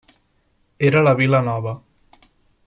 Era 0.89 1.03
la 1.07 1.13
vila 1.19 1.43
nova. 1.51 1.75